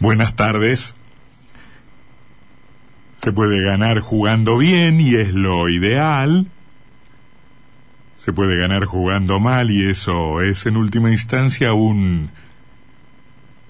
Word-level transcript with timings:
Buenas 0.00 0.34
tardes. 0.34 0.94
Se 3.16 3.32
puede 3.32 3.62
ganar 3.62 4.00
jugando 4.00 4.56
bien 4.56 4.98
y 4.98 5.14
es 5.14 5.34
lo 5.34 5.68
ideal. 5.68 6.46
Se 8.16 8.32
puede 8.32 8.56
ganar 8.56 8.86
jugando 8.86 9.40
mal 9.40 9.70
y 9.70 9.90
eso 9.90 10.40
es 10.40 10.64
en 10.64 10.78
última 10.78 11.10
instancia 11.10 11.74
un 11.74 12.30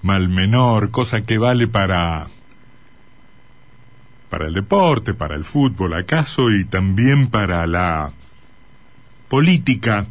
mal 0.01 0.29
menor, 0.29 0.89
cosa 0.89 1.21
que 1.23 1.37
vale 1.37 1.67
para 1.67 2.29
para 4.29 4.47
el 4.47 4.53
deporte, 4.53 5.13
para 5.13 5.35
el 5.35 5.43
fútbol 5.43 5.95
acaso 5.95 6.49
y 6.49 6.63
también 6.63 7.27
para 7.27 7.67
la 7.67 8.13
política. 9.27 10.07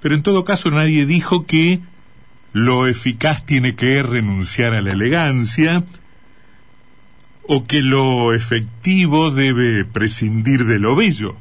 Pero 0.00 0.14
en 0.14 0.22
todo 0.22 0.44
caso 0.44 0.70
nadie 0.70 1.04
dijo 1.04 1.46
que 1.46 1.80
lo 2.52 2.86
eficaz 2.86 3.44
tiene 3.46 3.74
que 3.74 4.02
renunciar 4.02 4.74
a 4.74 4.82
la 4.82 4.92
elegancia, 4.92 5.84
o 7.42 7.66
que 7.66 7.82
lo 7.82 8.32
efectivo 8.32 9.30
debe 9.30 9.84
prescindir 9.84 10.64
de 10.66 10.78
lo 10.78 10.94
bello, 10.94 11.36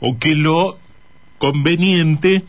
o 0.00 0.18
que 0.18 0.34
lo 0.34 0.78
conveniente 1.38 2.44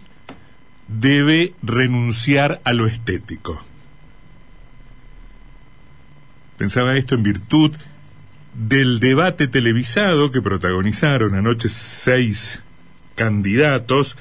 debe 0.87 1.53
renunciar 1.61 2.61
a 2.63 2.73
lo 2.73 2.87
estético. 2.87 3.63
Pensaba 6.57 6.95
esto 6.95 7.15
en 7.15 7.23
virtud 7.23 7.75
del 8.53 8.99
debate 8.99 9.47
televisado 9.47 10.31
que 10.31 10.41
protagonizaron 10.41 11.35
anoche 11.35 11.69
seis 11.69 12.59
candidatos 13.15 14.15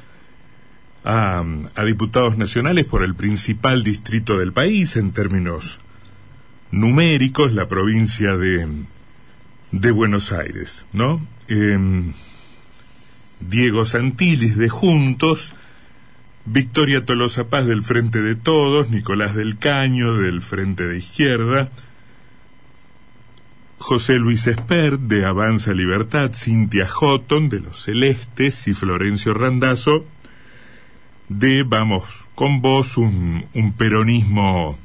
a, 1.05 1.45
diputados 1.85 2.39
nacionales 2.39 2.85
por 2.85 3.03
el 3.03 3.15
principal 3.15 3.83
distrito 3.83 4.39
del 4.39 4.53
país 4.53 4.97
en 4.97 5.13
términos 5.13 5.79
numéricos, 6.71 7.53
la 7.53 7.69
provincia 7.69 8.37
de, 8.37 8.69
de 9.73 9.91
Buenos 9.91 10.33
Aires, 10.33 10.87
¿no? 10.93 11.27
Em, 11.49 12.13
Diego 13.41 13.85
Santilis 13.85 14.57
de 14.57 14.69
Juntos, 14.69 15.53
Victoria 16.45 17.05
Tolosa 17.05 17.45
Paz 17.45 17.67
del 17.67 17.83
Frente 17.83 18.23
de 18.23 18.37
Todos, 18.37 18.91
Nicolás 18.91 19.35
del 19.35 19.59
Caño 19.59 20.15
del 20.15 20.41
Frente 20.41 20.85
de 20.85 20.99
Izquierda, 20.99 21.71
José 23.79 24.19
Luis 24.21 24.47
Espert 24.47 25.01
de 25.01 25.25
Avanza 25.25 25.73
Libertad, 25.73 26.31
Cintia 26.33 26.87
Houghton 26.87 27.49
de 27.49 27.59
Los 27.59 27.83
Celestes 27.83 28.69
y 28.69 28.75
Florencio 28.75 29.35
Randazzo 29.35 30.07
de, 31.39 31.63
vamos, 31.63 32.05
con 32.35 32.61
vos 32.61 32.97
un, 32.97 33.47
un 33.55 33.73
peronismo 33.73 34.79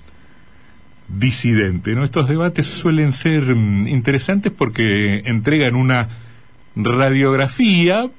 disidente. 1.08 1.94
¿no? 1.94 2.04
Estos 2.04 2.28
debates 2.28 2.68
suelen 2.68 3.14
ser 3.14 3.56
mm, 3.56 3.88
interesantes 3.88 4.52
porque 4.52 5.22
entregan 5.26 5.76
una 5.76 6.10
radiografía 6.76 8.10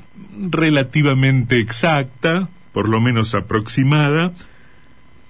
relativamente 0.50 1.58
exacta, 1.60 2.48
por 2.72 2.88
lo 2.88 3.00
menos 3.00 3.34
aproximada, 3.34 4.32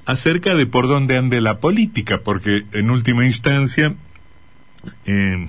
acerca 0.06 0.54
de 0.54 0.66
por 0.66 0.88
dónde 0.88 1.18
ande 1.18 1.40
la 1.40 1.58
política, 1.58 2.22
porque 2.22 2.64
en 2.72 2.90
última 2.90 3.26
instancia, 3.26 3.94
eh, 5.04 5.48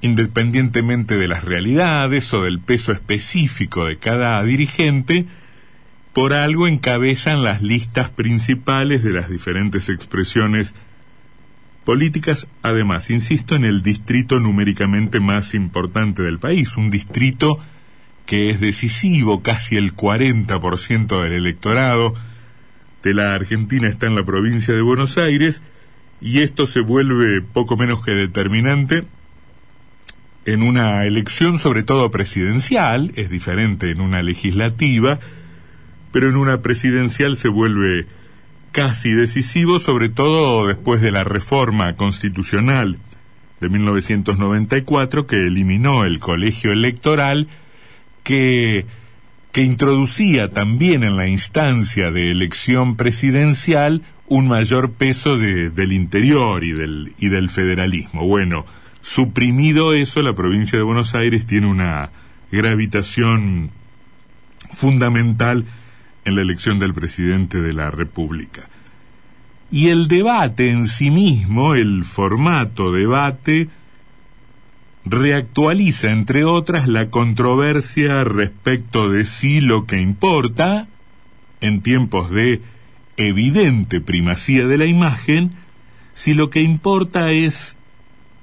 independientemente 0.00 1.16
de 1.16 1.26
las 1.26 1.44
realidades 1.44 2.32
o 2.32 2.42
del 2.42 2.60
peso 2.60 2.92
específico 2.92 3.86
de 3.86 3.98
cada 3.98 4.42
dirigente, 4.44 5.26
por 6.12 6.32
algo 6.32 6.66
encabezan 6.66 7.44
las 7.44 7.62
listas 7.62 8.10
principales 8.10 9.02
de 9.02 9.12
las 9.12 9.28
diferentes 9.28 9.88
expresiones 9.88 10.74
políticas, 11.84 12.48
además, 12.62 13.10
insisto, 13.10 13.54
en 13.54 13.64
el 13.64 13.82
distrito 13.82 14.40
numéricamente 14.40 15.20
más 15.20 15.54
importante 15.54 16.22
del 16.22 16.38
país, 16.38 16.76
un 16.76 16.90
distrito 16.90 17.58
que 18.26 18.50
es 18.50 18.60
decisivo, 18.60 19.42
casi 19.42 19.76
el 19.76 19.94
40% 19.94 21.22
del 21.22 21.32
electorado 21.32 22.14
de 23.02 23.14
la 23.14 23.34
Argentina 23.34 23.88
está 23.88 24.06
en 24.06 24.14
la 24.14 24.24
provincia 24.24 24.74
de 24.74 24.82
Buenos 24.82 25.18
Aires, 25.18 25.62
y 26.20 26.40
esto 26.40 26.66
se 26.66 26.80
vuelve 26.80 27.40
poco 27.40 27.76
menos 27.76 28.04
que 28.04 28.12
determinante 28.12 29.04
en 30.44 30.62
una 30.62 31.04
elección, 31.06 31.58
sobre 31.58 31.82
todo 31.82 32.10
presidencial, 32.10 33.12
es 33.16 33.30
diferente 33.30 33.90
en 33.90 34.00
una 34.00 34.22
legislativa, 34.22 35.18
pero 36.12 36.28
en 36.28 36.36
una 36.36 36.62
presidencial 36.62 37.36
se 37.36 37.48
vuelve 37.48 38.06
casi 38.72 39.10
decisivo, 39.10 39.78
sobre 39.78 40.08
todo 40.08 40.66
después 40.66 41.00
de 41.00 41.12
la 41.12 41.24
reforma 41.24 41.94
constitucional 41.96 42.98
de 43.60 43.68
1994 43.68 45.26
que 45.26 45.46
eliminó 45.46 46.04
el 46.04 46.18
colegio 46.18 46.72
electoral, 46.72 47.48
que, 48.22 48.86
que 49.52 49.62
introducía 49.62 50.50
también 50.50 51.04
en 51.04 51.16
la 51.16 51.28
instancia 51.28 52.10
de 52.10 52.30
elección 52.30 52.96
presidencial 52.96 54.02
un 54.26 54.48
mayor 54.48 54.92
peso 54.92 55.36
de, 55.36 55.70
del 55.70 55.92
interior 55.92 56.64
y 56.64 56.72
del, 56.72 57.14
y 57.18 57.28
del 57.28 57.50
federalismo. 57.50 58.26
Bueno, 58.26 58.64
suprimido 59.02 59.92
eso, 59.92 60.22
la 60.22 60.34
provincia 60.34 60.78
de 60.78 60.84
Buenos 60.84 61.14
Aires 61.14 61.46
tiene 61.46 61.66
una 61.66 62.10
gravitación 62.52 63.72
fundamental 64.72 65.64
en 66.24 66.36
la 66.36 66.42
elección 66.42 66.78
del 66.78 66.94
presidente 66.94 67.60
de 67.60 67.72
la 67.72 67.90
República. 67.90 68.68
Y 69.70 69.88
el 69.88 70.08
debate 70.08 70.70
en 70.70 70.88
sí 70.88 71.10
mismo, 71.10 71.74
el 71.74 72.04
formato 72.04 72.92
debate, 72.92 73.68
reactualiza, 75.04 76.10
entre 76.10 76.44
otras, 76.44 76.88
la 76.88 77.10
controversia 77.10 78.24
respecto 78.24 79.08
de 79.08 79.24
si 79.24 79.60
lo 79.60 79.86
que 79.86 80.00
importa, 80.00 80.88
en 81.60 81.80
tiempos 81.80 82.30
de 82.30 82.60
evidente 83.16 84.00
primacía 84.00 84.66
de 84.66 84.78
la 84.78 84.86
imagen, 84.86 85.52
si 86.14 86.34
lo 86.34 86.50
que 86.50 86.62
importa 86.62 87.30
es 87.30 87.76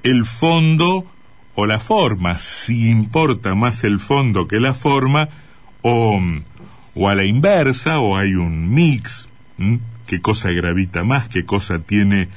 el 0.04 0.26
fondo 0.26 1.06
o 1.56 1.66
la 1.66 1.80
forma, 1.80 2.38
si 2.38 2.90
importa 2.90 3.56
más 3.56 3.84
el 3.84 4.00
fondo 4.00 4.48
que 4.48 4.59
la 4.59 4.74
forma, 4.74 5.30
o 5.82 6.20
o 6.97 7.09
a 7.09 7.16
la 7.16 7.25
inversa, 7.25 8.00
o 8.00 8.18
hay 8.18 8.34
un 8.34 8.74
mix, 8.74 9.30
qué 10.08 10.19
cosa 10.19 10.50
gravita 10.52 11.03
más, 11.03 11.30
qué 11.30 11.46
cosa 11.46 11.80
tiene 11.80 12.30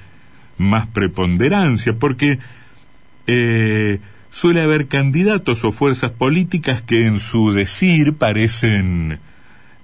más 0.58 0.86
preponderancia, 0.86 1.94
porque 1.94 2.38
eh, 3.26 4.00
suele 4.30 4.60
haber 4.60 4.86
candidatos 4.86 5.64
o 5.64 5.72
fuerzas 5.72 6.10
políticas 6.10 6.82
que 6.82 7.06
en 7.06 7.18
su 7.18 7.52
decir 7.52 8.14
parecen 8.14 9.18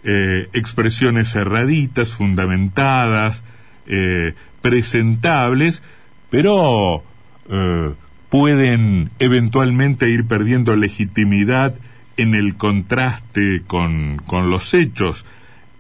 eh, 0.05 0.49
expresiones 0.53 1.33
cerraditas, 1.33 2.13
fundamentadas, 2.13 3.45
eh, 3.87 4.35
presentables, 4.61 5.83
pero 6.29 7.03
pueden 8.29 9.11
eventualmente 9.21 10.11
ir 10.11 10.27
perdiendo 10.27 10.75
legitimidad 10.75 11.77
en 12.17 12.35
el 12.35 12.57
contraste 12.57 13.63
con, 13.67 14.23
con 14.27 14.51
los 14.51 14.75
hechos. 14.75 15.25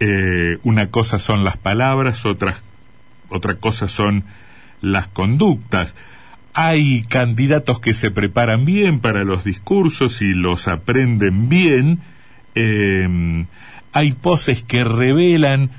Eh, 0.00 0.58
una 0.62 0.90
cosa 0.90 1.18
son 1.18 1.44
las 1.44 1.56
palabras, 1.56 2.26
otras, 2.26 2.62
otra 3.28 3.54
cosa 3.54 3.88
son 3.88 4.24
las 4.80 5.08
conductas. 5.08 5.96
Hay 6.52 7.02
candidatos 7.02 7.80
que 7.80 7.94
se 7.94 8.10
preparan 8.10 8.64
bien 8.64 9.00
para 9.00 9.24
los 9.24 9.44
discursos 9.44 10.22
y 10.22 10.34
los 10.34 10.68
aprenden 10.68 11.48
bien. 11.48 12.00
Eh, 12.54 13.46
hay 13.92 14.12
poses 14.12 14.62
que 14.62 14.84
revelan 14.84 15.70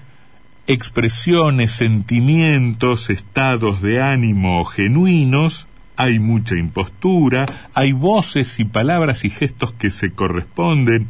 expresiones, 0.67 1.71
sentimientos, 1.71 3.09
estados 3.09 3.81
de 3.81 4.01
ánimo 4.01 4.65
genuinos 4.65 5.67
hay 5.97 6.19
mucha 6.19 6.55
impostura, 6.55 7.45
hay 7.73 7.91
voces 7.91 8.59
y 8.59 8.65
palabras 8.65 9.25
y 9.25 9.29
gestos 9.29 9.73
que 9.73 9.91
se 9.91 10.11
corresponden 10.11 11.07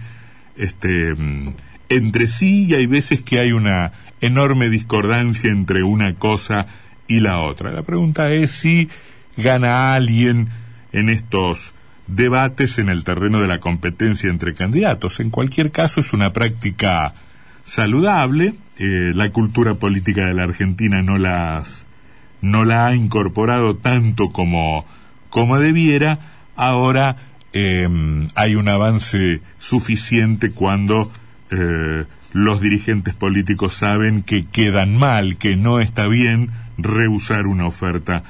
este, 0.56 1.13
mm, 1.13 1.54
entre 1.89 2.28
sí 2.28 2.66
y 2.66 2.74
hay 2.74 2.88
veces 2.88 3.22
que 3.22 3.39
hay 3.39 3.51
una 3.51 3.92
enorme 4.22 4.69
discordancia 4.69 5.51
entre 5.51 5.84
una 5.84 6.16
cosa 6.16 6.68
y 7.07 7.19
la 7.19 7.39
otra. 7.39 7.72
La 7.72 7.84
pregunta 7.84 8.31
es 8.31 8.51
si 8.51 8.89
gana 9.36 9.94
alguien 9.94 10.50
en 10.92 11.10
estos 11.10 11.74
debates 12.07 12.80
en 12.80 12.90
el 12.90 13.04
terreno 13.04 13.42
de 13.42 13.48
la 13.48 13.60
competencia 13.60 14.30
entre 14.30 14.54
candidatos. 14.54 15.19
En 15.19 15.30
cualquier 15.30 15.72
caso 15.72 16.00
es 16.00 16.13
una 16.13 16.33
práctica 16.33 17.13
saludable. 17.63 18.56
Eh, 18.80 19.12
la 19.13 19.30
cultura 19.31 19.75
política 19.75 20.25
de 20.25 20.33
la 20.33 20.44
Argentina 20.44 21.01
no 21.01 21.18
las 21.18 21.87
no 22.42 22.66
la 22.66 22.88
ha 22.88 22.95
incorporado 22.95 23.75
tanto 23.75 24.30
como, 24.30 24.86
como 25.30 25.60
debiera, 25.60 26.19
ahora 26.56 27.18
em, 27.54 28.28
hay 28.36 28.56
un 28.56 28.69
avance 28.69 29.42
suficiente 29.57 30.51
cuando 30.51 31.12
eh, 31.51 32.06
los 32.34 32.62
dirigentes 32.62 33.13
políticos 33.13 33.74
saben 33.74 34.22
que 34.22 34.45
quedan 34.45 34.98
mal, 34.98 35.38
que 35.38 35.56
no 35.56 35.80
está 35.80 36.07
bien 36.07 36.51
rehusar 36.78 37.48
una 37.48 37.68
oferta 37.68 38.24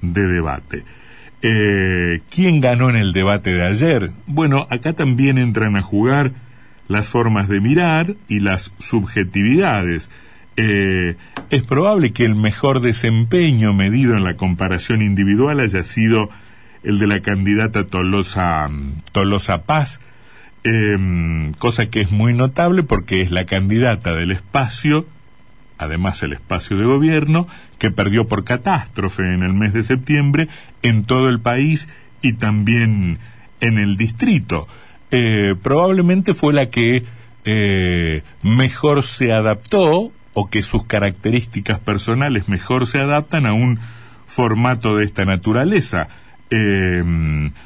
de 0.00 0.22
debate. 0.22 0.84
Eh, 1.42 2.20
¿Quién 2.30 2.60
ganó 2.60 2.90
en 2.90 2.96
el 2.96 3.12
debate 3.12 3.52
de 3.52 3.64
ayer? 3.64 4.10
Bueno, 4.26 4.66
acá 4.70 4.92
también 4.92 5.38
entran 5.38 5.76
a 5.76 5.82
jugar 5.82 6.32
las 6.88 7.08
formas 7.08 7.48
de 7.48 7.60
mirar 7.60 8.16
y 8.28 8.40
las 8.40 8.72
subjetividades. 8.78 10.10
Eh, 10.56 11.16
es 11.50 11.62
probable 11.62 12.12
que 12.12 12.24
el 12.24 12.34
mejor 12.34 12.80
desempeño 12.80 13.72
medido 13.72 14.16
en 14.16 14.24
la 14.24 14.36
comparación 14.36 15.02
individual 15.02 15.60
haya 15.60 15.82
sido 15.82 16.30
el 16.82 16.98
de 16.98 17.06
la 17.06 17.20
candidata 17.20 17.84
Tolosa, 17.86 18.68
Tolosa 19.12 19.64
Paz, 19.64 20.00
em, 20.64 21.52
cosa 21.54 21.86
que 21.86 22.00
es 22.00 22.10
muy 22.10 22.34
notable 22.34 22.82
porque 22.82 23.22
es 23.22 23.30
la 23.30 23.46
candidata 23.46 24.14
del 24.14 24.30
espacio, 24.30 25.06
además 25.78 26.22
el 26.22 26.34
espacio 26.34 26.76
de 26.76 26.84
gobierno, 26.84 27.48
que 27.78 27.90
perdió 27.90 28.28
por 28.28 28.44
catástrofe 28.44 29.22
en 29.34 29.42
el 29.42 29.54
mes 29.54 29.72
de 29.72 29.82
septiembre 29.82 30.48
en 30.82 31.04
todo 31.04 31.28
el 31.28 31.40
país 31.40 31.88
y 32.22 32.34
también 32.34 33.18
en 33.60 33.78
el 33.78 33.96
distrito. 33.96 34.68
Eh, 35.10 35.54
probablemente 35.60 36.34
fue 36.34 36.52
la 36.52 36.70
que 36.70 37.04
eh, 37.44 38.22
mejor 38.42 39.02
se 39.02 39.32
adaptó 39.32 40.12
o 40.34 40.48
que 40.48 40.62
sus 40.62 40.84
características 40.84 41.78
personales 41.78 42.48
mejor 42.48 42.86
se 42.86 43.00
adaptan 43.00 43.46
a 43.46 43.52
un 43.52 43.78
formato 44.26 44.96
de 44.96 45.04
esta 45.04 45.24
naturaleza. 45.24 46.08
Eh, 46.50 47.02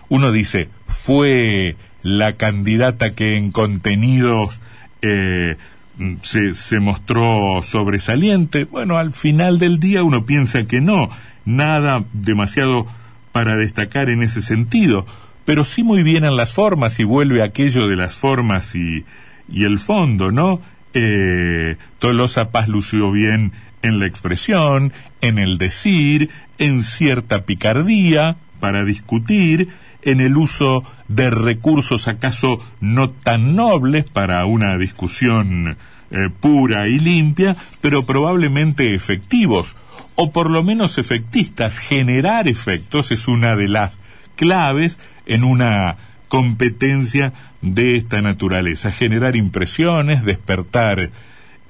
uno 0.09 0.33
dice, 0.33 0.69
fue 0.87 1.77
la 2.03 2.35
candidata 2.35 3.11
que 3.11 3.37
en 3.37 3.51
contenidos 3.53 4.59
se, 5.03 6.55
se 6.55 6.81
mostró 6.81 7.63
sobresaliente. 7.63 8.65
Bueno, 8.65 8.97
al 8.97 9.13
final 9.13 9.59
del 9.59 9.79
día 9.79 10.03
uno 10.03 10.25
piensa 10.25 10.65
que 10.65 10.81
no, 10.81 11.11
nada 11.45 12.05
demasiado 12.15 12.87
para 13.33 13.57
destacar 13.57 14.09
en 14.09 14.23
ese 14.23 14.41
sentido 14.41 15.07
pero 15.45 15.65
sí 15.65 15.83
muy 15.83 16.03
bien 16.03 16.25
en 16.25 16.37
las 16.37 16.53
formas 16.53 16.99
y 17.01 17.05
vuelve 17.05 17.43
aquello 17.43 17.87
de 17.87 17.97
las 17.97 18.15
formas 18.15 18.75
y, 18.75 19.05
y 19.49 19.65
el 19.65 19.79
fondo, 19.79 20.33
¿no? 20.33 20.61
Eh, 20.95 21.77
Tolosa 21.99 22.51
Paz 22.51 22.69
lució 22.69 23.11
bien 23.11 23.53
en 23.83 24.01
la 24.01 24.07
expresión, 24.07 24.93
en 25.21 25.39
el 25.39 25.59
decir, 25.59 26.31
en 26.59 26.83
cierta 26.83 27.45
picardía 27.45 28.37
para 28.61 28.85
discutir, 28.85 29.69
en 30.03 30.21
el 30.21 30.37
uso 30.37 30.85
de 31.09 31.31
recursos 31.31 32.09
acaso 32.09 32.61
no 32.81 33.11
tan 33.11 33.57
nobles 33.57 34.05
para 34.05 34.45
una 34.47 34.77
discusión 34.79 35.77
eh, 36.11 36.31
pura 36.41 36.87
y 36.87 36.99
limpia, 36.99 37.57
pero 37.81 38.05
probablemente 38.05 38.95
efectivos, 38.95 39.75
o 40.15 40.31
por 40.31 40.49
lo 40.49 40.63
menos 40.63 40.99
efectistas. 40.99 41.79
Generar 41.79 42.49
efectos 42.49 43.11
es 43.11 43.27
una 43.27 43.57
de 43.57 43.69
las 43.69 43.99
claves 44.37 44.99
en 45.27 45.45
una 45.45 45.97
competencia 46.29 47.33
de 47.63 47.97
esta 47.97 48.23
naturaleza, 48.23 48.91
generar 48.91 49.37
impresiones, 49.37 50.25
despertar 50.25 51.11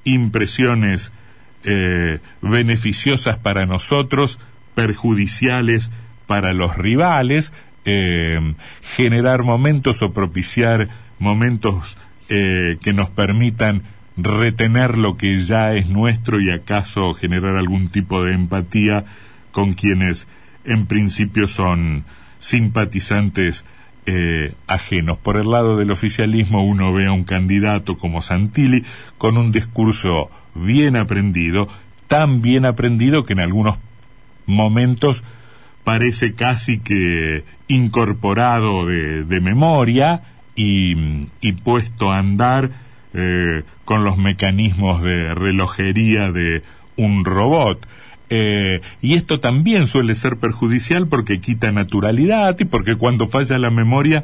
impresiones 0.03 1.11
eh, 1.63 2.19
beneficiosas 2.41 3.37
para 3.37 3.65
nosotros, 3.65 4.39
perjudiciales 4.75 5.91
para 6.27 6.53
los 6.53 6.77
rivales, 6.77 7.53
eh, 7.85 8.55
generar 8.81 9.43
momentos 9.43 10.01
o 10.01 10.13
propiciar 10.13 10.89
momentos 11.19 11.97
eh, 12.29 12.77
que 12.81 12.93
nos 12.93 13.09
permitan 13.09 13.83
retener 14.17 14.97
lo 14.97 15.17
que 15.17 15.39
ya 15.41 15.73
es 15.73 15.87
nuestro 15.87 16.39
y 16.39 16.49
acaso 16.49 17.13
generar 17.13 17.55
algún 17.55 17.89
tipo 17.89 18.23
de 18.23 18.33
empatía 18.33 19.05
con 19.51 19.73
quienes 19.73 20.27
en 20.63 20.87
principio 20.87 21.47
son 21.47 22.05
simpatizantes 22.39 23.65
eh, 24.05 24.53
ajenos. 24.67 25.17
Por 25.17 25.37
el 25.37 25.49
lado 25.49 25.77
del 25.77 25.91
oficialismo 25.91 26.63
uno 26.63 26.93
ve 26.93 27.07
a 27.07 27.11
un 27.11 27.23
candidato 27.23 27.97
como 27.97 28.21
Santilli 28.21 28.83
con 29.17 29.37
un 29.37 29.51
discurso 29.51 30.29
bien 30.53 30.95
aprendido, 30.95 31.67
tan 32.07 32.41
bien 32.41 32.65
aprendido 32.65 33.23
que 33.23 33.33
en 33.33 33.39
algunos 33.39 33.77
momentos 34.45 35.23
parece 35.83 36.33
casi 36.33 36.79
que 36.79 37.45
incorporado 37.67 38.85
de, 38.85 39.41
memoria 39.41 40.21
y, 40.55 40.95
puesto 41.63 42.11
a 42.11 42.19
andar 42.19 42.71
eh, 43.13 43.63
con 43.85 44.03
los 44.03 44.17
mecanismos 44.17 45.01
de 45.01 45.33
relojería 45.33 46.31
de 46.31 46.63
un 46.95 47.25
robot. 47.25 47.85
Eh, 48.29 48.81
y 49.01 49.13
esto 49.13 49.39
también 49.39 49.87
suele 49.87 50.15
ser 50.15 50.37
perjudicial 50.37 51.07
porque 51.07 51.39
quita 51.39 51.71
naturalidad 51.71 52.55
y 52.59 52.65
porque 52.65 52.95
cuando 52.95 53.27
falla 53.27 53.59
la 53.59 53.69
memoria 53.69 54.23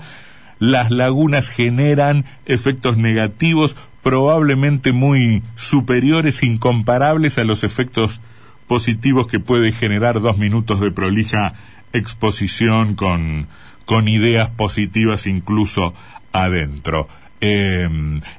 las 0.57 0.91
lagunas 0.91 1.49
generan 1.49 2.25
efectos 2.45 2.97
negativos 2.97 3.75
probablemente 4.03 4.91
muy 4.91 5.43
superiores, 5.55 6.43
incomparables 6.43 7.37
a 7.37 7.43
los 7.43 7.63
efectos 7.63 8.21
positivos 8.67 9.27
que 9.27 9.39
puede 9.39 9.71
generar 9.71 10.21
dos 10.21 10.37
minutos 10.37 10.79
de 10.79 10.91
prolija 10.91 11.53
exposición 11.93 12.95
con, 12.95 13.47
con 13.85 14.07
ideas 14.07 14.49
positivas 14.49 15.27
incluso 15.27 15.93
adentro. 16.31 17.07
Eh, 17.41 17.89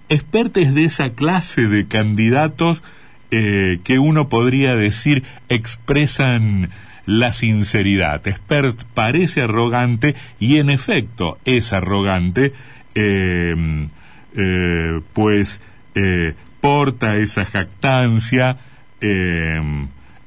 expertos 0.08 0.74
de 0.74 0.84
esa 0.84 1.10
clase 1.10 1.66
de 1.66 1.88
candidatos 1.88 2.82
eh, 3.34 3.80
que 3.82 3.98
uno 3.98 4.28
podría 4.28 4.76
decir 4.76 5.24
expresan 5.48 6.68
la 7.06 7.32
sinceridad. 7.32 8.20
Spert 8.30 8.82
parece 8.92 9.40
arrogante 9.40 10.14
y 10.38 10.58
en 10.58 10.68
efecto 10.68 11.38
es 11.46 11.72
arrogante, 11.72 12.52
eh, 12.94 13.88
eh, 14.36 15.00
pues 15.14 15.62
porta 16.60 17.16
esa 17.16 17.46
jactancia 17.46 18.58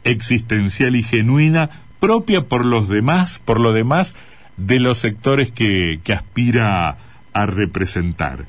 existencial 0.03 0.95
y 0.95 1.03
genuina 1.03 1.69
propia 1.99 2.45
por 2.45 2.65
los 2.65 2.89
demás, 2.89 3.39
por 3.45 3.59
lo 3.59 3.71
demás, 3.71 4.15
de 4.57 4.79
los 4.79 4.97
sectores 4.97 5.51
que, 5.51 5.99
que 6.03 6.13
aspira 6.13 6.97
a 7.33 7.45
representar. 7.45 8.47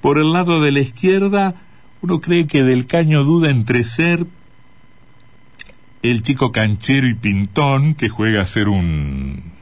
por 0.00 0.18
el 0.18 0.32
lado 0.32 0.60
de 0.60 0.70
la 0.70 0.80
izquierda, 0.80 1.65
uno 2.02 2.20
cree 2.20 2.46
que 2.46 2.62
Del 2.62 2.86
Caño 2.86 3.24
duda 3.24 3.50
entre 3.50 3.84
ser 3.84 4.26
el 6.02 6.22
chico 6.22 6.52
canchero 6.52 7.08
y 7.08 7.14
pintón 7.14 7.94
que 7.94 8.08
juega 8.08 8.42
a 8.42 8.46
ser 8.46 8.68
un 8.68 9.52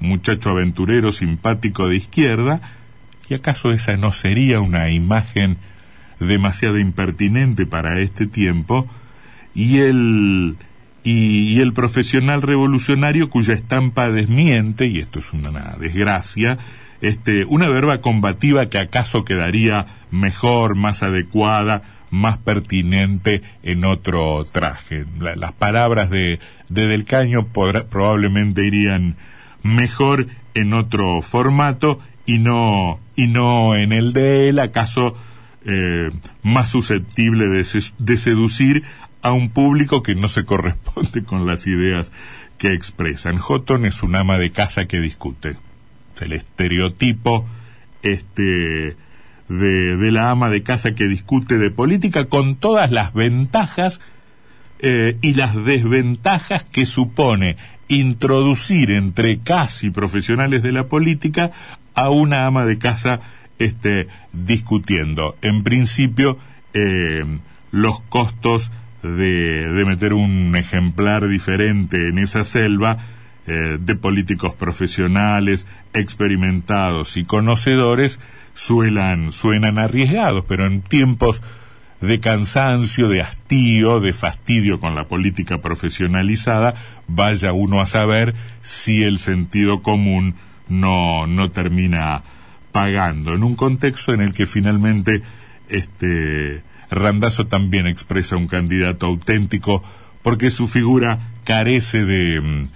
muchacho 0.00 0.50
aventurero 0.50 1.12
simpático 1.12 1.88
de 1.88 1.96
izquierda, 1.96 2.60
y 3.28 3.34
acaso 3.34 3.72
esa 3.72 3.96
no 3.96 4.12
sería 4.12 4.60
una 4.60 4.90
imagen 4.90 5.58
demasiado 6.20 6.78
impertinente 6.78 7.66
para 7.66 8.00
este 8.00 8.26
tiempo, 8.26 8.88
y 9.54 9.78
el, 9.78 10.56
y, 11.02 11.60
el 11.60 11.72
profesional 11.72 12.42
revolucionario 12.42 13.28
cuya 13.28 13.54
estampa 13.54 14.10
desmiente, 14.10 14.86
y 14.86 14.98
esto 14.98 15.18
es 15.18 15.32
una 15.32 15.76
desgracia, 15.80 16.58
este, 17.00 17.44
una 17.44 17.68
verba 17.68 18.00
combativa 18.00 18.66
que 18.66 18.78
acaso 18.78 19.24
quedaría 19.24 19.86
mejor, 20.10 20.74
más 20.74 21.02
adecuada, 21.02 21.82
más 22.10 22.38
pertinente 22.38 23.42
en 23.62 23.84
otro 23.84 24.44
traje. 24.44 25.04
las 25.18 25.52
palabras 25.52 26.10
de, 26.10 26.40
Del 26.68 27.04
Caño 27.04 27.48
probablemente 27.48 28.66
irían 28.66 29.16
mejor 29.62 30.28
en 30.54 30.72
otro 30.72 31.22
formato 31.22 32.00
y 32.26 32.38
no, 32.38 33.00
y 33.16 33.26
no 33.26 33.74
en 33.74 33.92
el 33.92 34.12
de 34.12 34.48
él, 34.48 34.58
acaso 34.58 35.16
eh, 35.64 36.10
más 36.42 36.70
susceptible 36.70 37.46
de, 37.46 37.64
de 37.98 38.16
seducir 38.16 38.84
a 39.22 39.32
un 39.32 39.50
público 39.50 40.02
que 40.02 40.14
no 40.14 40.28
se 40.28 40.44
corresponde 40.44 41.24
con 41.24 41.46
las 41.46 41.66
ideas 41.66 42.12
que 42.56 42.72
expresan. 42.72 43.38
Houghton 43.38 43.84
es 43.84 44.02
un 44.02 44.16
ama 44.16 44.38
de 44.38 44.50
casa 44.50 44.86
que 44.86 45.00
discute 45.00 45.56
el 46.22 46.32
estereotipo 46.32 47.46
este, 48.02 48.96
de, 49.48 50.12
la 50.12 50.30
ama 50.30 50.50
de 50.50 50.62
casa 50.62 50.94
que 50.94 51.04
discute 51.04 51.58
de 51.58 51.70
política 51.70 52.26
con 52.26 52.56
todas 52.56 52.90
las 52.90 53.12
ventajas 53.12 54.00
eh, 54.80 55.16
y 55.22 55.34
las 55.34 55.54
desventajas 55.64 56.64
que 56.64 56.86
supone 56.86 57.56
introducir 57.88 58.90
entre 58.90 59.38
casi 59.38 59.90
profesionales 59.90 60.62
de 60.62 60.72
la 60.72 60.86
política 60.86 61.50
a 61.94 62.10
una 62.10 62.46
ama 62.46 62.64
de 62.64 62.78
casa 62.78 63.20
este, 63.58 64.08
discutiendo. 64.32 65.36
En 65.42 65.64
principio, 65.64 66.38
eh, 66.74 67.24
los 67.70 68.00
costos 68.02 68.70
de, 69.02 69.72
de 69.72 69.84
meter 69.84 70.12
un 70.12 70.54
ejemplar 70.54 71.26
diferente 71.28 72.08
en 72.08 72.18
esa 72.18 72.44
selva 72.44 72.98
eh, 73.48 73.78
de 73.80 73.94
políticos 73.94 74.54
profesionales, 74.54 75.66
experimentados 75.94 77.16
y 77.16 77.24
conocedores, 77.24 78.20
suelan, 78.52 79.32
suenan 79.32 79.78
arriesgados, 79.78 80.44
pero 80.46 80.66
en 80.66 80.82
tiempos 80.82 81.42
de 82.02 82.20
cansancio, 82.20 83.08
de 83.08 83.22
hastío, 83.22 84.00
de 84.00 84.12
fastidio 84.12 84.80
con 84.80 84.94
la 84.94 85.08
política 85.08 85.62
profesionalizada, 85.62 86.74
vaya 87.06 87.54
uno 87.54 87.80
a 87.80 87.86
saber 87.86 88.34
si 88.60 89.02
el 89.02 89.18
sentido 89.18 89.80
común 89.80 90.34
no, 90.68 91.26
no 91.26 91.50
termina 91.50 92.22
pagando, 92.70 93.32
en 93.32 93.42
un 93.42 93.56
contexto 93.56 94.12
en 94.12 94.20
el 94.20 94.34
que 94.34 94.46
finalmente 94.46 95.22
este 95.68 96.62
Randazo 96.90 97.46
también 97.46 97.86
expresa 97.86 98.36
un 98.36 98.46
candidato 98.46 99.06
auténtico 99.06 99.82
porque 100.22 100.50
su 100.50 100.68
figura 100.68 101.18
carece 101.44 102.04
de, 102.04 102.66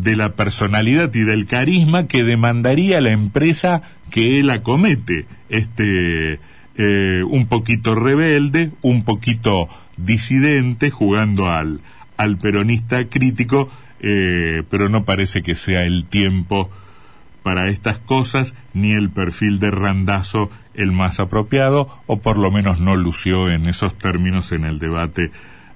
de 0.00 0.16
la 0.16 0.34
personalidad 0.34 1.14
y 1.14 1.22
del 1.22 1.46
carisma 1.46 2.06
que 2.06 2.24
demandaría 2.24 3.00
la 3.00 3.12
empresa 3.12 3.82
que 4.10 4.38
él 4.38 4.50
acomete. 4.50 5.26
Este, 5.48 6.40
eh, 6.76 7.22
un 7.28 7.46
poquito 7.46 7.94
rebelde, 7.94 8.72
un 8.82 9.04
poquito 9.04 9.68
disidente, 9.96 10.90
jugando 10.90 11.48
al, 11.48 11.80
al 12.16 12.38
peronista 12.38 13.08
crítico, 13.08 13.70
eh, 14.00 14.62
pero 14.70 14.88
no 14.88 15.04
parece 15.04 15.42
que 15.42 15.54
sea 15.54 15.84
el 15.84 16.06
tiempo 16.06 16.70
para 17.42 17.68
estas 17.68 17.98
cosas, 17.98 18.54
ni 18.72 18.92
el 18.92 19.10
perfil 19.10 19.60
de 19.60 19.70
Randazo 19.70 20.50
el 20.72 20.92
más 20.92 21.20
apropiado, 21.20 21.88
o 22.06 22.20
por 22.20 22.38
lo 22.38 22.50
menos 22.50 22.80
no 22.80 22.96
lució 22.96 23.50
en 23.50 23.66
esos 23.66 23.96
términos 23.96 24.50
en 24.50 24.64
el 24.64 24.78
debate 24.78 25.30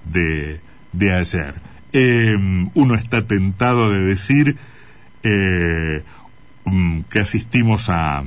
de, 0.04 0.60
de 0.92 1.12
ayer. 1.12 1.54
Em, 1.92 2.68
uno 2.74 2.94
está 2.94 3.26
tentado 3.26 3.90
de 3.90 4.00
decir 4.00 4.56
eh, 5.22 6.02
mm, 6.64 7.00
que 7.10 7.20
asistimos 7.20 7.88
a, 7.88 8.24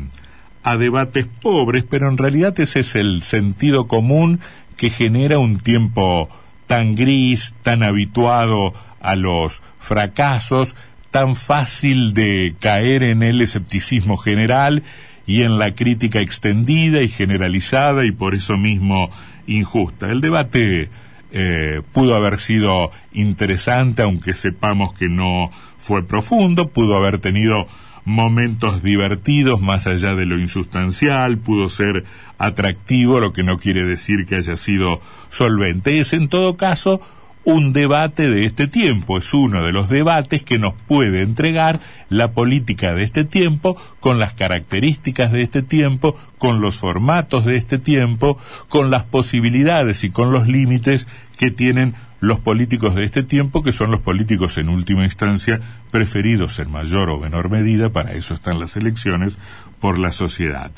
a 0.64 0.78
debates 0.78 1.28
pobres, 1.42 1.84
pero 1.88 2.10
en 2.10 2.18
realidad 2.18 2.60
ese 2.60 2.80
es 2.80 2.96
el 2.96 3.22
sentido 3.22 3.88
común 3.88 4.40
que 4.78 4.90
genera 4.90 5.38
un 5.38 5.58
tiempo 5.58 6.28
tan 6.66 6.96
gris, 6.96 7.54
tan 7.62 7.84
habituado 7.84 8.74
a 9.00 9.16
los 9.16 9.62
fracasos, 9.80 10.76
tan 11.12 11.36
fácil 11.36 12.14
de 12.14 12.56
caer 12.60 13.04
en 13.04 13.22
el 13.22 13.42
escepticismo 13.42 14.18
general 14.18 14.84
y 15.28 15.44
en 15.44 15.60
la 15.60 15.76
crítica 15.76 16.20
extendida 16.20 17.02
y 17.02 17.10
generalizada 17.10 18.06
y 18.06 18.12
por 18.12 18.34
eso 18.34 18.58
mismo 18.58 19.12
injusta. 19.46 20.10
El 20.10 20.22
debate 20.22 20.90
eh, 21.32 21.82
pudo 21.94 22.16
haber 22.16 22.40
sido 22.40 22.92
interesante, 23.14 24.02
aunque 24.02 24.34
sepamos 24.34 24.94
que 24.94 25.10
no 25.10 25.50
fue 25.78 26.04
profundo, 26.04 26.70
pudo 26.70 26.96
haber 26.96 27.20
tenido 27.20 27.68
momentos 28.04 28.82
divertidos 28.82 29.62
más 29.62 29.88
allá 29.88 30.16
de 30.16 30.26
lo 30.26 30.40
insustancial, 30.40 31.38
pudo 31.38 31.70
ser 31.70 32.04
atractivo, 32.38 33.20
lo 33.20 33.34
que 33.34 33.44
no 33.44 33.58
quiere 33.58 33.84
decir 33.84 34.26
que 34.26 34.36
haya 34.36 34.58
sido 34.58 35.02
solvente. 35.30 36.00
Es 36.00 36.14
en 36.14 36.28
todo 36.28 36.58
caso 36.58 37.02
un 37.44 37.74
debate 37.74 38.30
de 38.30 38.46
este 38.46 38.68
tiempo, 38.68 39.18
es 39.18 39.34
uno 39.34 39.66
de 39.66 39.72
los 39.72 39.90
debates 39.90 40.44
que 40.44 40.60
nos 40.60 40.74
puede 40.74 41.24
entregar 41.24 41.80
la 42.10 42.32
política 42.32 42.94
de 42.94 43.04
este 43.04 43.24
tiempo, 43.24 43.76
con 44.00 44.20
las 44.20 44.34
características 44.34 45.32
de 45.32 45.42
este 45.42 45.64
tiempo, 45.64 46.16
con 46.38 46.62
los 46.62 46.78
formatos 46.78 47.46
de 47.46 47.58
este 47.58 47.80
tiempo, 47.80 48.38
con 48.70 48.92
las 48.92 49.04
posibilidades 49.04 50.04
y 50.04 50.12
con 50.12 50.32
los 50.32 50.48
límites 50.48 51.08
que 51.38 51.52
tienen 51.52 51.96
los 52.20 52.40
políticos 52.40 52.94
de 52.94 53.04
este 53.04 53.24
tiempo, 53.24 53.64
que 53.64 53.72
son 53.72 53.90
los 53.90 54.02
políticos 54.02 54.60
en 54.60 54.70
última 54.70 55.04
instancia 55.04 55.60
preferidos 55.90 56.60
en 56.60 56.72
mayor 56.72 57.10
o 57.10 57.20
menor 57.20 57.50
medida, 57.50 57.90
para 57.90 58.14
eso 58.14 58.36
están 58.36 58.60
las 58.60 58.78
elecciones, 58.78 59.40
por 59.80 59.98
la 59.98 60.12
sociedad. 60.12 60.72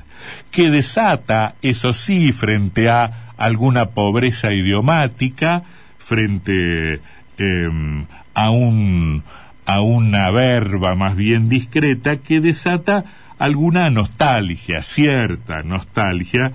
Que 0.51 0.69
desata, 0.69 1.55
eso 1.61 1.91
sí, 1.91 2.31
frente 2.31 2.89
a 2.89 3.33
alguna 3.35 3.87
pobreza 3.87 4.53
idiomática, 4.53 5.63
frente 6.03 6.99
em, 7.37 8.05
a 8.33 8.49
un 8.49 9.23
a 9.65 9.81
una 9.81 10.29
verba 10.29 10.93
más 10.95 11.15
bien 11.15 11.47
discreta 11.47 12.17
que 12.17 12.41
desata 12.41 13.05
alguna 13.39 13.89
nostalgia, 13.89 14.81
cierta 14.81 15.63
nostalgia, 15.63 16.51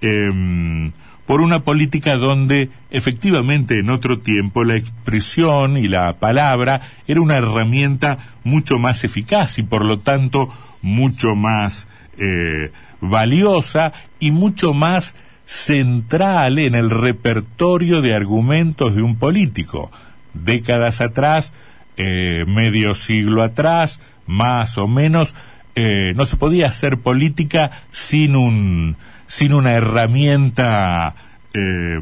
em, 0.00 0.92
por 1.26 1.40
una 1.40 1.64
política 1.64 2.16
donde 2.16 2.70
efectivamente 2.90 3.78
en 3.78 3.90
otro 3.90 4.20
tiempo 4.20 4.64
la 4.64 4.76
expresión 4.76 5.76
y 5.76 5.88
la 5.88 6.18
palabra 6.18 6.80
era 7.06 7.20
una 7.20 7.36
herramienta 7.36 8.18
mucho 8.44 8.78
más 8.78 9.04
eficaz 9.04 9.58
y 9.58 9.62
por 9.62 9.84
lo 9.84 9.98
tanto 9.98 10.50
mucho 10.82 11.34
más 11.34 11.88
eh, 12.18 12.70
valiosa 13.00 13.92
y 14.18 14.30
mucho 14.30 14.74
más 14.74 15.14
central 15.52 16.58
en 16.58 16.74
el 16.74 16.88
repertorio 16.88 18.00
de 18.00 18.14
argumentos 18.14 18.94
de 18.96 19.02
un 19.02 19.16
político. 19.16 19.92
Décadas 20.32 21.02
atrás, 21.02 21.52
eh, 21.98 22.46
medio 22.48 22.94
siglo 22.94 23.42
atrás, 23.42 24.00
más 24.26 24.78
o 24.78 24.88
menos, 24.88 25.34
eh, 25.74 26.14
no 26.16 26.24
se 26.24 26.38
podía 26.38 26.68
hacer 26.68 26.98
política 26.98 27.70
sin 27.90 28.34
un 28.34 28.96
sin 29.26 29.52
una 29.52 29.72
herramienta 29.72 31.14
eh, 31.52 32.00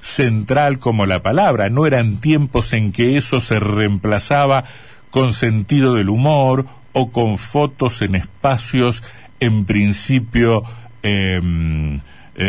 central 0.00 0.80
como 0.80 1.06
la 1.06 1.22
palabra. 1.22 1.70
No 1.70 1.86
eran 1.86 2.16
tiempos 2.16 2.72
en 2.72 2.90
que 2.90 3.16
eso 3.16 3.40
se 3.40 3.60
reemplazaba 3.60 4.64
con 5.10 5.32
sentido 5.32 5.94
del 5.94 6.08
humor 6.08 6.66
o 6.92 7.12
con 7.12 7.38
fotos 7.38 8.02
en 8.02 8.16
espacios 8.16 9.04
en 9.38 9.66
principio 9.66 10.64
eh, 11.04 11.40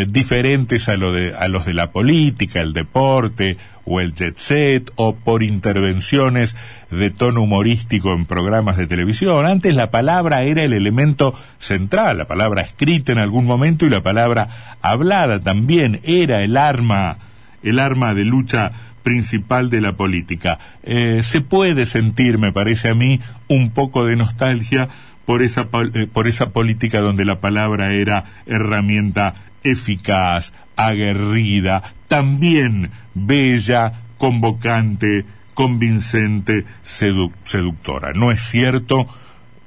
diferentes 0.08 0.88
a, 0.88 0.98
lo 0.98 1.12
de, 1.12 1.34
a 1.36 1.48
los 1.48 1.66
de 1.66 1.74
la 1.74 1.92
política, 1.92 2.62
el 2.62 2.74
deporte 2.74 3.58
o 3.90 4.00
el 4.00 4.14
jet 4.14 4.38
set 4.38 4.92
o 4.96 5.16
por 5.16 5.42
intervenciones 5.42 6.56
de 6.92 7.10
tono 7.10 7.42
humorístico 7.42 8.14
en 8.14 8.26
programas 8.26 8.78
de 8.78 8.86
televisión. 8.86 9.48
Antes 9.48 9.74
la 9.74 9.90
palabra 9.90 10.44
era 10.44 10.64
el 10.64 10.74
elemento 10.74 11.34
central, 11.58 12.20
la 12.20 12.28
palabra 12.28 12.62
escrita 12.62 13.12
en 13.12 13.18
algún 13.18 13.46
momento 13.46 13.86
y 13.86 13.90
la 13.90 14.04
palabra 14.04 14.78
hablada 14.82 15.40
también 15.40 16.00
era 16.04 16.44
el 16.44 16.56
arma, 16.56 17.18
el 17.64 17.80
arma 17.80 18.14
de 18.14 18.26
lucha 18.26 18.72
principal 19.02 19.72
de 19.72 19.82
la 19.82 19.94
política. 19.94 20.60
Eh, 20.84 21.22
se 21.24 21.42
puede 21.42 21.88
sentir, 21.88 22.38
me 22.38 22.52
parece 22.52 22.90
a 22.90 22.96
mí, 22.96 23.20
un 23.48 23.72
poco 23.72 24.06
de 24.06 24.16
nostalgia 24.16 24.88
por 25.26 25.42
esa, 25.42 25.68
eh, 25.94 26.08
por 26.12 26.28
esa 26.28 26.52
política 26.52 27.00
donde 27.00 27.26
la 27.26 27.40
palabra 27.40 27.94
era 27.94 28.26
herramienta 28.46 29.34
eficaz, 29.64 30.54
aguerrida, 30.76 31.94
también 32.08 32.92
bella, 33.14 34.02
convocante, 34.18 35.26
convincente, 35.54 36.66
seductora. 36.84 38.14
No 38.14 38.32
es 38.32 38.42
cierto, 38.42 39.08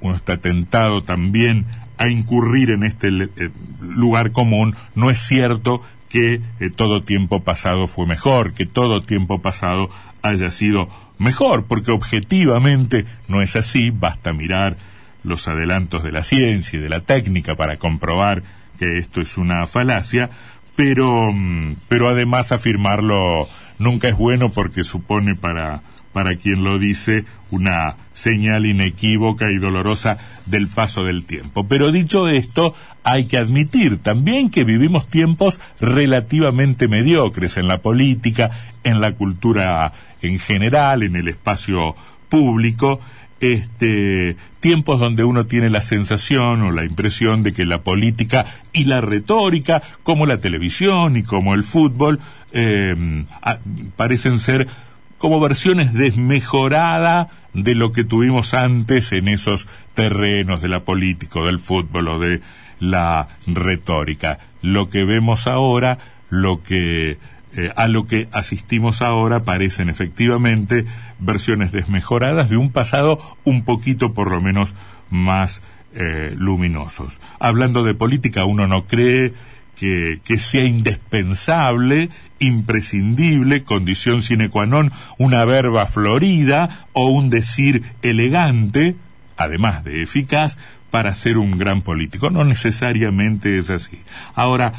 uno 0.00 0.14
está 0.14 0.38
tentado 0.38 1.02
también 1.02 1.66
a 1.98 2.08
incurrir 2.08 2.70
en 2.70 2.82
este 2.82 3.08
eh, 3.08 3.50
lugar 3.80 4.32
común, 4.32 4.74
no 4.94 5.10
es 5.10 5.18
cierto 5.18 5.82
que 6.08 6.40
eh, 6.60 6.70
todo 6.74 7.00
tiempo 7.00 7.42
pasado 7.42 7.86
fue 7.86 8.06
mejor, 8.06 8.52
que 8.52 8.66
todo 8.66 9.02
tiempo 9.02 9.40
pasado 9.40 9.88
haya 10.22 10.50
sido 10.50 10.88
mejor, 11.18 11.64
porque 11.66 11.90
objetivamente 11.90 13.06
no 13.28 13.40
es 13.40 13.56
así, 13.56 13.90
basta 13.90 14.32
mirar 14.32 14.76
los 15.22 15.46
adelantos 15.46 16.02
de 16.02 16.12
la 16.12 16.24
ciencia 16.24 16.78
y 16.78 16.82
de 16.82 16.88
la 16.88 17.00
técnica 17.00 17.54
para 17.54 17.78
comprobar 17.78 18.42
que 18.82 18.98
esto 18.98 19.20
es 19.20 19.38
una 19.38 19.68
falacia, 19.68 20.28
pero, 20.74 21.32
mm, 21.32 21.76
pero 21.88 22.08
además 22.08 22.50
afirmarlo 22.50 23.48
nunca 23.78 24.08
es 24.08 24.16
bueno 24.16 24.48
porque 24.48 24.82
supone 24.82 25.36
para, 25.36 25.82
para 26.12 26.34
quien 26.34 26.64
lo 26.64 26.80
dice 26.80 27.24
una 27.52 27.94
señal 28.12 28.66
inequívoca 28.66 29.52
y 29.52 29.58
dolorosa 29.58 30.18
del 30.46 30.66
paso 30.66 31.04
del 31.04 31.24
tiempo. 31.24 31.64
Pero 31.68 31.92
dicho 31.92 32.28
esto, 32.28 32.74
hay 33.04 33.26
que 33.26 33.38
admitir 33.38 33.98
también 33.98 34.50
que 34.50 34.64
vivimos 34.64 35.06
tiempos 35.06 35.60
relativamente 35.80 36.88
mediocres 36.88 37.58
en 37.58 37.68
la 37.68 37.82
política, 37.82 38.50
en 38.82 39.00
la 39.00 39.12
cultura 39.12 39.92
en 40.22 40.40
general, 40.40 41.04
en 41.04 41.14
el 41.14 41.28
espacio 41.28 41.94
público, 42.28 42.98
este, 43.42 44.36
tiempos 44.60 45.00
donde 45.00 45.24
uno 45.24 45.46
tiene 45.46 45.68
la 45.68 45.80
sensación 45.80 46.62
o 46.62 46.70
la 46.70 46.84
impresión 46.84 47.42
de 47.42 47.52
que 47.52 47.64
la 47.64 47.82
política 47.82 48.46
y 48.72 48.84
la 48.84 49.00
retórica, 49.00 49.82
como 50.02 50.26
la 50.26 50.38
televisión 50.38 51.16
y 51.16 51.22
como 51.22 51.54
el 51.54 51.64
fútbol, 51.64 52.20
eh, 52.52 53.24
parecen 53.96 54.38
ser 54.38 54.68
como 55.18 55.40
versiones 55.40 55.92
desmejoradas 55.92 57.28
de 57.54 57.74
lo 57.74 57.92
que 57.92 58.04
tuvimos 58.04 58.54
antes 58.54 59.12
en 59.12 59.28
esos 59.28 59.68
terrenos 59.94 60.62
de 60.62 60.68
la 60.68 60.80
política, 60.80 61.40
del 61.40 61.58
fútbol 61.58 62.08
o 62.08 62.18
de 62.18 62.40
la 62.80 63.28
retórica. 63.46 64.38
Lo 64.62 64.88
que 64.88 65.04
vemos 65.04 65.46
ahora, 65.46 65.98
lo 66.28 66.62
que 66.62 67.18
eh, 67.54 67.70
a 67.76 67.86
lo 67.86 68.06
que 68.06 68.28
asistimos 68.32 69.02
ahora 69.02 69.44
parecen 69.44 69.90
efectivamente 69.90 70.86
versiones 71.18 71.70
desmejoradas 71.70 72.48
de 72.48 72.56
un 72.56 72.70
pasado 72.70 73.18
un 73.44 73.64
poquito 73.64 74.14
por 74.14 74.30
lo 74.30 74.40
menos 74.40 74.74
más 75.10 75.60
eh, 75.94 76.32
luminosos. 76.36 77.20
Hablando 77.38 77.84
de 77.84 77.94
política, 77.94 78.46
uno 78.46 78.66
no 78.66 78.84
cree 78.84 79.34
que, 79.76 80.20
que, 80.24 80.38
sea 80.38 80.64
indispensable, 80.64 82.08
imprescindible, 82.38 83.64
condición 83.64 84.22
sine 84.22 84.48
qua 84.48 84.64
non, 84.64 84.90
una 85.18 85.44
verba 85.44 85.84
florida 85.86 86.86
o 86.92 87.08
un 87.08 87.28
decir 87.28 87.82
elegante, 88.00 88.96
además 89.36 89.84
de 89.84 90.02
eficaz, 90.02 90.56
para 90.90 91.12
ser 91.12 91.36
un 91.36 91.58
gran 91.58 91.82
político. 91.82 92.30
No 92.30 92.44
necesariamente 92.44 93.58
es 93.58 93.68
así. 93.68 94.00
Ahora, 94.34 94.72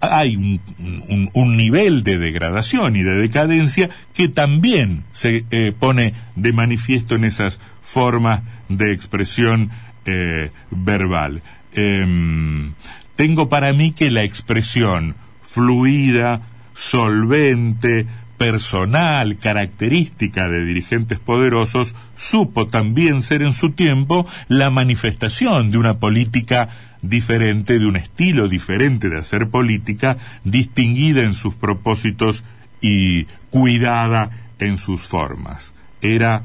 hay 0.00 0.36
un, 0.36 1.30
un, 1.32 1.56
nivel 1.56 2.04
de 2.04 2.18
degradación 2.18 2.96
y 2.96 3.02
de 3.02 3.16
decadencia 3.16 3.90
que 4.14 4.28
también 4.28 5.04
se 5.12 5.44
eh, 5.50 5.72
pone 5.78 6.12
de 6.36 6.52
manifiesto 6.52 7.14
en 7.14 7.24
esas 7.24 7.60
formas 7.82 8.42
de 8.68 8.92
expresión 8.92 9.70
eh, 10.04 10.50
verbal. 10.70 11.42
Eh, 11.72 12.72
tengo 13.16 13.48
para 13.48 13.72
mí 13.72 13.92
que 13.92 14.10
la 14.10 14.22
expresión 14.22 15.16
fluida, 15.42 16.42
solvente, 16.74 18.06
personal, 18.38 19.36
característica 19.36 20.48
de 20.48 20.64
dirigentes 20.64 21.18
poderosos, 21.18 21.94
supo 22.16 22.68
también 22.68 23.20
ser 23.20 23.42
en 23.42 23.52
su 23.52 23.72
tiempo 23.72 24.26
la 24.46 24.70
manifestación 24.70 25.70
de 25.70 25.78
una 25.78 25.98
política 25.98 26.68
diferente, 27.02 27.78
de 27.78 27.86
un 27.86 27.96
estilo 27.96 28.48
diferente 28.48 29.08
de 29.08 29.18
hacer 29.18 29.48
política, 29.48 30.16
distinguida 30.44 31.22
en 31.22 31.34
sus 31.34 31.54
propósitos 31.54 32.44
y 32.80 33.24
cuidada 33.50 34.30
en 34.58 34.78
sus 34.78 35.02
formas. 35.02 35.72
Era, 36.00 36.44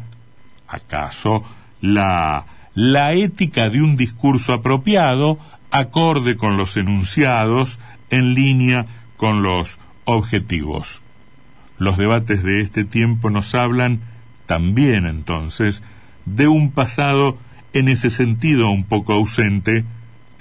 acaso, 0.68 1.44
la, 1.82 2.46
la 2.74 3.14
ética 3.14 3.70
de 3.70 3.82
un 3.82 3.96
discurso 3.96 4.54
apropiado, 4.54 5.40
acorde 5.72 6.38
con 6.38 6.58
los 6.58 6.78
enunciados, 6.78 7.80
en 8.10 8.34
línea 8.34 8.86
con 9.18 9.42
los 9.42 9.80
objetivos. 10.06 11.02
Los 11.78 11.98
debates 11.98 12.44
de 12.44 12.62
este 12.62 12.86
tiempo 12.86 13.30
nos 13.30 13.56
hablan 13.56 14.02
también 14.46 15.06
entonces 15.06 15.82
de 16.26 16.48
un 16.48 16.72
pasado 16.72 17.38
en 17.74 17.88
ese 17.90 18.10
sentido 18.10 18.70
un 18.70 18.84
poco 18.84 19.14
ausente, 19.14 19.84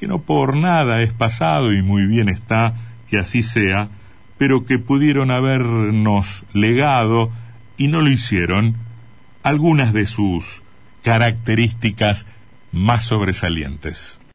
que 0.03 0.09
no 0.09 0.19
por 0.19 0.57
nada 0.57 1.01
es 1.01 1.13
pasado 1.13 1.73
y 1.73 1.81
muy 1.81 2.07
bien 2.07 2.29
está 2.29 2.75
que 3.09 3.21
así 3.21 3.45
sea, 3.45 3.89
pero 4.37 4.67
que 4.67 4.81
pudieron 4.81 5.31
habernos 5.31 6.43
legado 6.53 7.31
y 7.77 7.87
no 7.87 8.01
lo 8.01 8.11
hicieron 8.11 8.75
algunas 9.45 9.93
de 9.93 10.07
sus 10.07 10.65
características 11.05 12.27
más 12.73 13.05
sobresalientes. 13.05 14.19